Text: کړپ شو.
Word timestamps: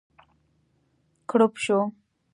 کړپ 1.29 1.53
شو. 1.63 1.77